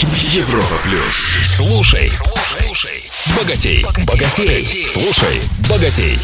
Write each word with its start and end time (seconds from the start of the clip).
Европа 0.00 0.76
плюс. 0.84 1.16
Слушай, 1.44 2.08
слушай, 2.36 3.04
богатей, 3.36 3.84
богатей, 4.06 4.64
слушай, 4.84 5.40
богатей. 5.68 6.16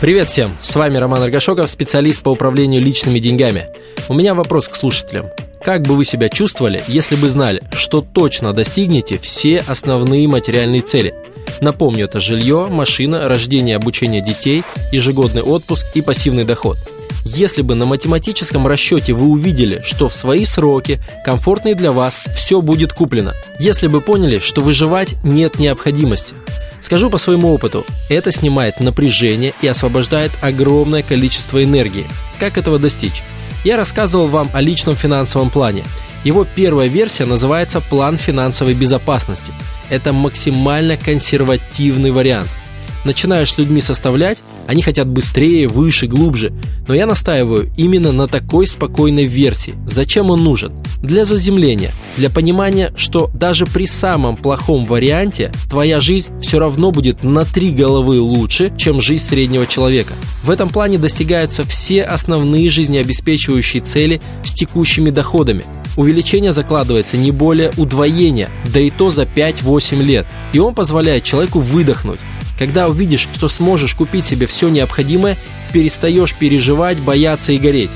Привет 0.00 0.30
всем, 0.30 0.56
с 0.62 0.74
вами 0.76 0.96
Роман 0.96 1.22
Аргашоков, 1.22 1.68
специалист 1.68 2.22
по 2.22 2.30
управлению 2.30 2.80
личными 2.80 3.18
деньгами. 3.18 3.68
У 4.08 4.14
меня 4.14 4.32
вопрос 4.32 4.66
к 4.66 4.76
слушателям. 4.76 5.26
Как 5.62 5.82
бы 5.82 5.94
вы 5.94 6.06
себя 6.06 6.30
чувствовали, 6.30 6.82
если 6.88 7.16
бы 7.16 7.28
знали, 7.28 7.62
что 7.72 8.00
точно 8.00 8.54
достигнете 8.54 9.18
все 9.18 9.58
основные 9.58 10.26
материальные 10.26 10.80
цели? 10.80 11.14
Напомню, 11.60 12.06
это 12.06 12.18
жилье, 12.18 12.68
машина, 12.70 13.28
рождение 13.28 13.76
обучение 13.76 14.22
детей, 14.22 14.64
ежегодный 14.90 15.42
отпуск 15.42 15.86
и 15.94 16.00
пассивный 16.00 16.44
доход– 16.44 16.78
если 17.24 17.62
бы 17.62 17.74
на 17.74 17.86
математическом 17.86 18.66
расчете 18.66 19.12
вы 19.12 19.26
увидели, 19.26 19.80
что 19.84 20.08
в 20.08 20.14
свои 20.14 20.44
сроки, 20.44 20.98
комфортные 21.24 21.74
для 21.74 21.92
вас, 21.92 22.20
все 22.34 22.60
будет 22.60 22.92
куплено. 22.92 23.34
Если 23.58 23.86
бы 23.86 24.00
поняли, 24.00 24.38
что 24.38 24.60
выживать 24.60 25.14
нет 25.22 25.58
необходимости. 25.58 26.34
Скажу 26.80 27.10
по 27.10 27.18
своему 27.18 27.52
опыту, 27.52 27.86
это 28.08 28.32
снимает 28.32 28.80
напряжение 28.80 29.54
и 29.62 29.66
освобождает 29.66 30.32
огромное 30.42 31.02
количество 31.02 31.62
энергии. 31.62 32.06
Как 32.40 32.58
этого 32.58 32.78
достичь? 32.78 33.22
Я 33.64 33.76
рассказывал 33.76 34.26
вам 34.26 34.50
о 34.52 34.60
личном 34.60 34.96
финансовом 34.96 35.50
плане. 35.50 35.84
Его 36.24 36.44
первая 36.44 36.88
версия 36.88 37.24
называется 37.24 37.80
«План 37.80 38.16
финансовой 38.16 38.74
безопасности». 38.74 39.52
Это 39.90 40.12
максимально 40.12 40.96
консервативный 40.96 42.10
вариант– 42.10 42.48
начинаешь 43.04 43.52
с 43.52 43.58
людьми 43.58 43.80
составлять, 43.80 44.38
они 44.66 44.82
хотят 44.82 45.08
быстрее, 45.08 45.68
выше, 45.68 46.06
глубже. 46.06 46.52
Но 46.86 46.94
я 46.94 47.06
настаиваю 47.06 47.70
именно 47.76 48.12
на 48.12 48.28
такой 48.28 48.66
спокойной 48.66 49.24
версии. 49.24 49.74
Зачем 49.86 50.30
он 50.30 50.44
нужен? 50.44 50.72
Для 51.00 51.24
заземления, 51.24 51.90
для 52.16 52.30
понимания, 52.30 52.92
что 52.96 53.30
даже 53.34 53.66
при 53.66 53.86
самом 53.86 54.36
плохом 54.36 54.86
варианте 54.86 55.52
твоя 55.68 56.00
жизнь 56.00 56.30
все 56.40 56.58
равно 56.58 56.90
будет 56.90 57.24
на 57.24 57.44
три 57.44 57.72
головы 57.72 58.20
лучше, 58.20 58.72
чем 58.76 59.00
жизнь 59.00 59.24
среднего 59.24 59.66
человека. 59.66 60.14
В 60.42 60.50
этом 60.50 60.68
плане 60.68 60.98
достигаются 60.98 61.64
все 61.64 62.02
основные 62.02 62.70
жизнеобеспечивающие 62.70 63.82
цели 63.82 64.20
с 64.44 64.54
текущими 64.54 65.10
доходами. 65.10 65.64
Увеличение 65.96 66.52
закладывается 66.52 67.16
не 67.16 67.30
более 67.30 67.70
удвоения, 67.76 68.48
да 68.72 68.80
и 68.80 68.90
то 68.90 69.10
за 69.10 69.24
5-8 69.24 70.02
лет. 70.02 70.26
И 70.52 70.58
он 70.58 70.74
позволяет 70.74 71.22
человеку 71.22 71.60
выдохнуть, 71.60 72.20
когда 72.58 72.88
увидишь, 72.88 73.28
что 73.32 73.48
сможешь 73.48 73.94
купить 73.94 74.24
себе 74.24 74.46
все 74.46 74.68
необходимое, 74.68 75.36
перестаешь 75.72 76.34
переживать, 76.34 76.98
бояться 76.98 77.52
и 77.52 77.58
гореть. 77.58 77.90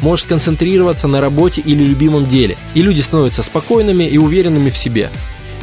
Можешь 0.00 0.24
сконцентрироваться 0.24 1.08
на 1.08 1.20
работе 1.20 1.60
или 1.60 1.82
любимом 1.82 2.26
деле, 2.26 2.56
и 2.74 2.82
люди 2.82 3.00
становятся 3.00 3.42
спокойными 3.42 4.04
и 4.04 4.18
уверенными 4.18 4.70
в 4.70 4.76
себе. 4.76 5.10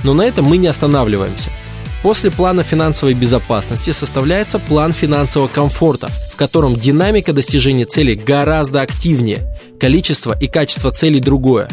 Но 0.03 0.13
на 0.13 0.21
этом 0.21 0.45
мы 0.45 0.57
не 0.57 0.67
останавливаемся. 0.67 1.49
После 2.03 2.29
плана 2.29 2.63
финансовой 2.63 3.15
безопасности 3.15 3.91
составляется 3.91 4.59
план 4.59 4.93
финансового 4.93 5.47
комфорта, 5.47 6.09
в 6.31 6.35
котором 6.35 6.75
динамика 6.75 7.33
достижения 7.33 7.85
цели 7.85 8.13
гораздо 8.13 8.81
активнее, 8.81 9.39
количество 9.79 10.35
и 10.39 10.47
качество 10.47 10.91
целей 10.91 11.19
другое. 11.19 11.69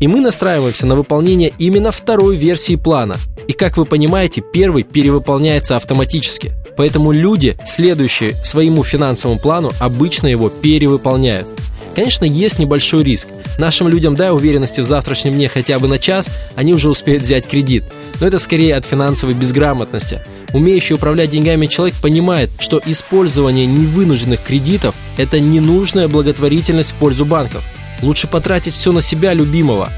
И 0.00 0.08
мы 0.08 0.20
настраиваемся 0.20 0.86
на 0.86 0.96
выполнение 0.96 1.52
именно 1.58 1.92
второй 1.92 2.36
версии 2.36 2.76
плана– 2.76 3.16
и 3.48 3.52
как 3.52 3.76
вы 3.76 3.84
понимаете, 3.84 4.42
первый 4.52 4.82
перевыполняется 4.82 5.76
автоматически. 5.76 6.52
Поэтому 6.76 7.12
люди, 7.12 7.56
следующие 7.64 8.34
своему 8.34 8.82
финансовому 8.82 9.38
плану, 9.38 9.72
обычно 9.78 10.26
его 10.26 10.48
перевыполняют. 10.48 11.46
Конечно, 11.94 12.24
есть 12.24 12.58
небольшой 12.58 13.04
риск. 13.04 13.28
Нашим 13.56 13.88
людям 13.88 14.16
дай 14.16 14.30
уверенности 14.30 14.80
в 14.80 14.84
завтрашнем 14.84 15.32
дне 15.32 15.48
хотя 15.48 15.78
бы 15.78 15.88
на 15.88 15.98
час, 15.98 16.28
они 16.54 16.74
уже 16.74 16.90
успеют 16.90 17.22
взять 17.22 17.46
кредит. 17.46 17.84
Но 18.20 18.26
это 18.26 18.38
скорее 18.38 18.74
от 18.74 18.84
финансовой 18.84 19.34
безграмотности. 19.34 20.20
Умеющий 20.56 20.94
управлять 20.94 21.28
деньгами 21.28 21.66
человек 21.66 21.96
понимает, 21.96 22.48
что 22.58 22.80
использование 22.86 23.66
невынужденных 23.66 24.42
кредитов– 24.42 24.94
это 25.18 25.38
ненужная 25.38 26.08
благотворительность 26.08 26.92
в 26.92 26.94
пользу 26.94 27.26
банков. 27.26 27.62
Лучше 28.00 28.26
потратить 28.26 28.72
все 28.72 28.90
на 28.90 29.02
себя 29.02 29.34
любимого. 29.34 29.92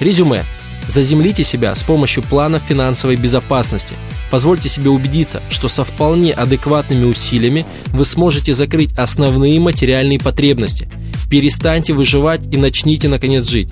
Резюме. 0.00 0.44
Заземлите 0.86 1.44
себя 1.44 1.74
с 1.74 1.82
помощью 1.82 2.22
плана 2.24 2.58
финансовой 2.58 3.16
безопасности. 3.16 3.94
Позвольте 4.30 4.68
себе 4.68 4.90
убедиться, 4.90 5.42
что 5.48 5.70
со 5.70 5.82
вполне 5.82 6.34
адекватными 6.34 7.06
усилиями 7.06 7.64
вы 7.86 8.04
сможете 8.04 8.52
закрыть 8.52 8.92
основные 8.98 9.58
материальные 9.60 10.18
потребности. 10.18 10.90
Перестаньте 11.30 11.94
выживать 11.94 12.46
и 12.52 12.58
начните 12.58 13.08
наконец 13.08 13.48
жить. 13.48 13.70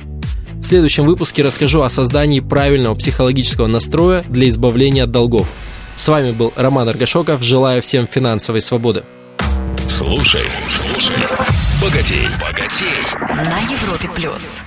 В 0.54 0.64
следующем 0.64 1.04
выпуске 1.04 1.42
расскажу 1.42 1.82
о 1.82 1.90
создании 1.90 2.40
правильного 2.40 2.94
психологического 2.94 3.66
настроя 3.66 4.24
для 4.26 4.48
избавления 4.48 5.04
от 5.04 5.10
долгов. 5.10 5.46
С 6.00 6.08
вами 6.08 6.30
был 6.30 6.50
Роман 6.56 6.88
Аргашоков. 6.88 7.42
Желаю 7.42 7.82
всем 7.82 8.06
финансовой 8.06 8.62
свободы. 8.62 9.04
Слушай, 9.86 10.50
слушай, 10.70 11.14
богатей, 11.82 12.26
богатей. 12.40 13.04
На 13.18 13.58
Европе 13.70 14.08
плюс. 14.14 14.62